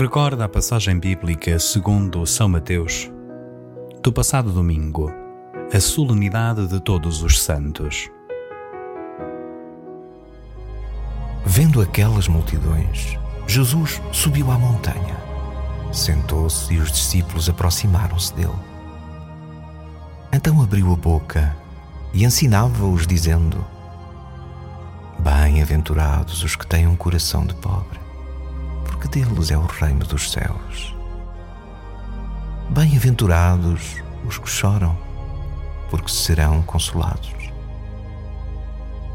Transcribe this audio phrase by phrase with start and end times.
[0.00, 3.10] Recorda a passagem bíblica segundo São Mateus,
[4.02, 5.12] do passado domingo,
[5.70, 8.08] a solenidade de todos os santos.
[11.44, 15.18] Vendo aquelas multidões, Jesus subiu à montanha,
[15.92, 18.48] sentou-se e os discípulos aproximaram-se dele.
[20.32, 21.54] Então abriu a boca
[22.14, 23.62] e ensinava-os, dizendo:
[25.18, 28.00] Bem-aventurados os que têm um coração de pobre
[29.00, 30.94] porque deles é o reino dos céus.
[32.68, 34.94] Bem-aventurados os que choram,
[35.88, 37.32] porque serão consolados.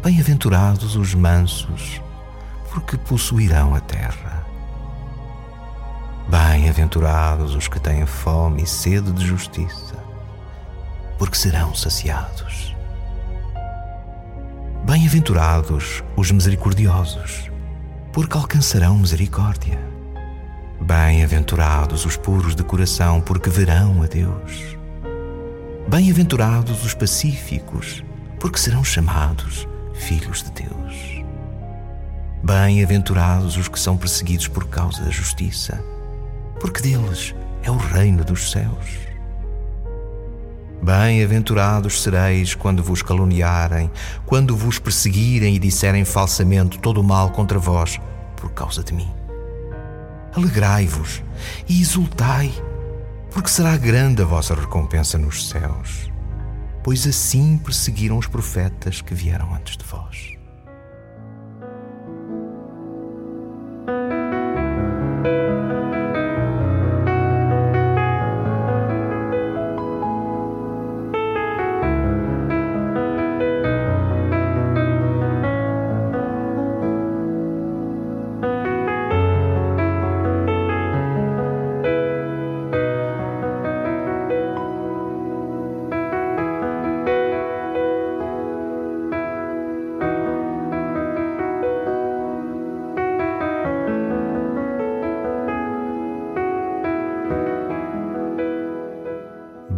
[0.00, 2.00] Bem-aventurados os mansos,
[2.70, 4.46] porque possuirão a terra.
[6.28, 9.96] Bem-aventurados os que têm fome e sede de justiça,
[11.18, 12.72] porque serão saciados.
[14.84, 17.51] Bem-aventurados os misericordiosos,
[18.12, 19.78] porque alcançarão misericórdia.
[20.80, 24.76] Bem-aventurados os puros de coração, porque verão a Deus.
[25.88, 28.04] Bem-aventurados os pacíficos,
[28.38, 31.24] porque serão chamados filhos de Deus.
[32.42, 35.82] Bem-aventurados os que são perseguidos por causa da justiça,
[36.60, 39.11] porque deles é o reino dos céus.
[40.82, 43.88] Bem-aventurados sereis quando vos caluniarem,
[44.26, 48.00] quando vos perseguirem e disserem falsamente todo o mal contra vós
[48.36, 49.08] por causa de mim.
[50.34, 51.22] Alegrai-vos
[51.68, 52.52] e exultai,
[53.30, 56.10] porque será grande a vossa recompensa nos céus,
[56.82, 60.41] pois assim perseguiram os profetas que vieram antes de vós.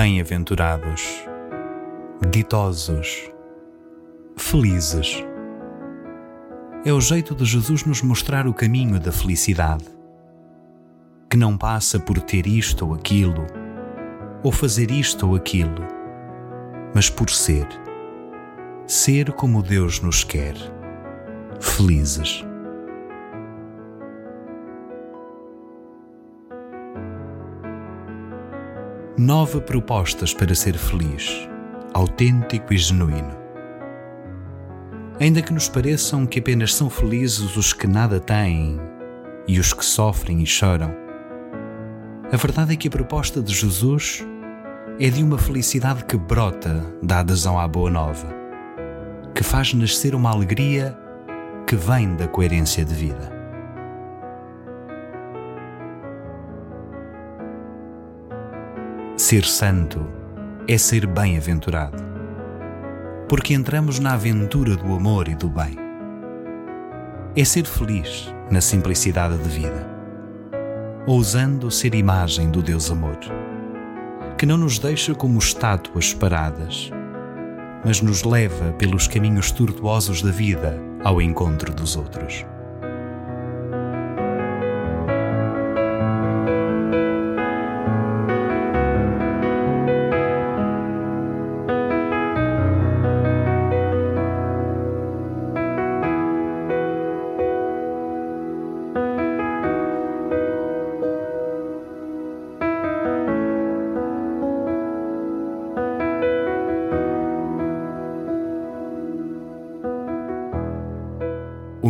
[0.00, 1.02] Bem-aventurados,
[2.30, 3.32] ditosos,
[4.36, 5.24] felizes.
[6.84, 9.86] É o jeito de Jesus nos mostrar o caminho da felicidade,
[11.28, 13.44] que não passa por ter isto ou aquilo,
[14.44, 15.84] ou fazer isto ou aquilo,
[16.94, 17.66] mas por ser.
[18.86, 20.54] Ser como Deus nos quer,
[21.58, 22.47] felizes.
[29.18, 31.48] Nove propostas para ser feliz,
[31.92, 33.36] autêntico e genuíno.
[35.18, 38.78] Ainda que nos pareçam que apenas são felizes os que nada têm
[39.48, 40.94] e os que sofrem e choram,
[42.32, 44.24] a verdade é que a proposta de Jesus
[45.00, 48.32] é de uma felicidade que brota da adesão à Boa Nova,
[49.34, 50.96] que faz nascer uma alegria
[51.66, 53.37] que vem da coerência de vida.
[59.18, 60.06] Ser santo
[60.68, 62.00] é ser bem-aventurado,
[63.28, 65.76] porque entramos na aventura do amor e do bem.
[67.34, 69.90] É ser feliz na simplicidade de vida,
[71.04, 73.18] ousando ser imagem do Deus Amor,
[74.38, 76.88] que não nos deixa como estátuas paradas,
[77.84, 82.46] mas nos leva pelos caminhos tortuosos da vida ao encontro dos outros.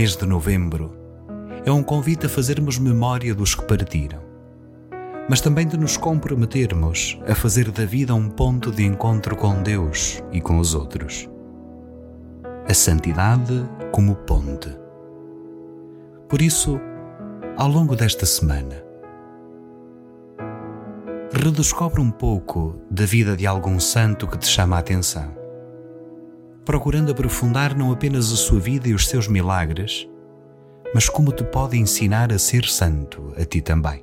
[0.00, 0.96] Mês de novembro
[1.62, 4.22] é um convite a fazermos memória dos que partiram,
[5.28, 10.22] mas também de nos comprometermos a fazer da vida um ponto de encontro com Deus
[10.32, 11.28] e com os outros.
[12.66, 14.74] A santidade como ponte.
[16.30, 16.80] Por isso,
[17.58, 18.82] ao longo desta semana,
[21.30, 25.39] redescobre um pouco da vida de algum santo que te chama a atenção
[26.64, 30.08] procurando aprofundar não apenas a sua vida e os seus milagres,
[30.94, 34.00] mas como te pode ensinar a ser santo a ti também.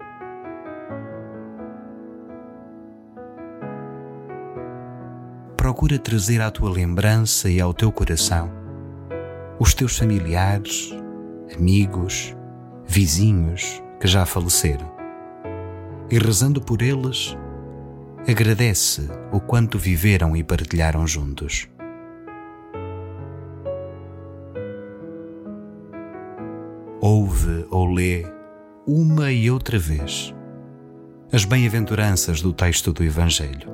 [5.56, 8.50] Procura trazer à tua lembrança e ao teu coração
[9.60, 10.94] os teus familiares,
[11.56, 12.36] amigos,
[12.86, 14.98] vizinhos, que já faleceram
[16.10, 17.36] e, rezando por eles,
[18.27, 21.68] agradece o quanto viveram e partilharam juntos.
[27.09, 28.25] Ouve ou lê
[28.86, 30.36] uma e outra vez
[31.31, 33.71] as bem-aventuranças do texto do Evangelho.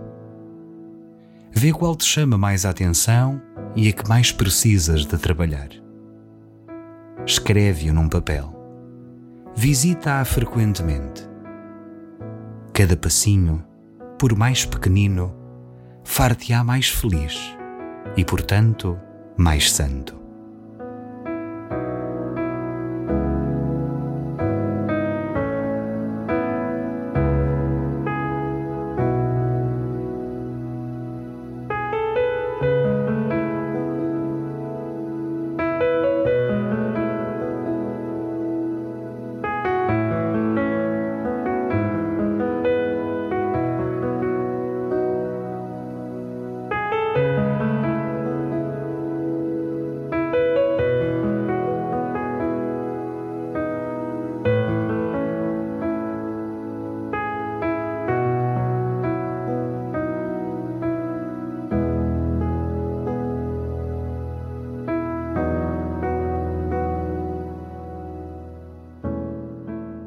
[1.52, 3.42] Vê qual te chama mais a atenção
[3.76, 5.70] e a que mais precisas de trabalhar.
[7.26, 8.54] Escreve-o num papel.
[9.56, 11.28] Visita-a frequentemente.
[12.72, 13.66] Cada passinho,
[14.20, 15.36] por mais pequenino,
[16.04, 17.58] far-te-á mais feliz
[18.16, 18.96] e, portanto,
[19.36, 20.23] mais santo.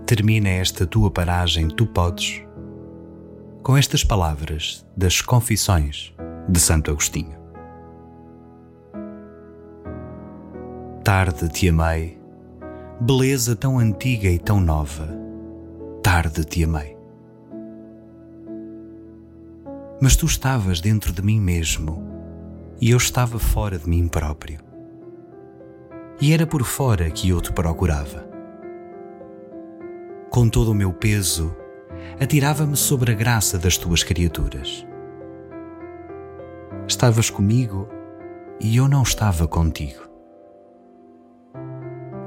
[0.06, 2.40] Termina esta tua paragem, tu podes,
[3.60, 6.14] com estas palavras das Confissões
[6.48, 7.36] de Santo Agostinho.
[11.02, 12.16] Tarde te amei,
[13.00, 15.08] beleza tão antiga e tão nova,
[16.04, 16.96] tarde te amei.
[20.00, 22.06] Mas tu estavas dentro de mim mesmo
[22.80, 24.60] e eu estava fora de mim próprio.
[26.20, 28.35] E era por fora que eu te procurava
[30.36, 31.56] com todo o meu peso,
[32.20, 34.86] atirava-me sobre a graça das tuas criaturas.
[36.86, 37.88] Estavas comigo
[38.60, 40.02] e eu não estava contigo.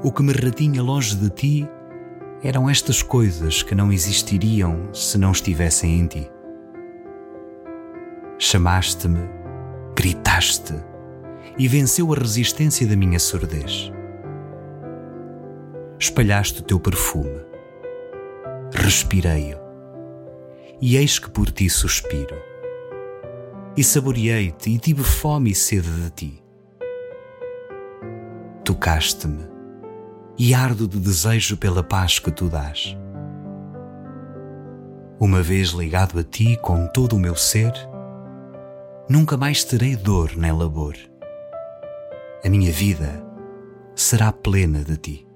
[0.02, 1.68] O que me retinha longe de ti
[2.42, 6.30] eram estas coisas que não existiriam se não estivessem em ti.
[8.40, 9.20] Chamaste-me,
[9.96, 10.74] gritaste
[11.56, 13.92] e venceu a resistência da minha surdez.
[15.96, 17.49] Espalhaste o teu perfume
[18.72, 19.58] respirei-o.
[20.80, 22.36] E eis que por ti suspiro.
[23.76, 26.42] E saboreei-te e tive fome e sede de ti.
[28.64, 29.48] Tocaste-me
[30.38, 32.96] e ardo de desejo pela paz que tu dás.
[35.20, 37.72] Uma vez ligado a ti com todo o meu ser,
[39.08, 40.96] nunca mais terei dor nem labor.
[42.42, 43.22] A minha vida
[43.94, 45.29] será plena de ti.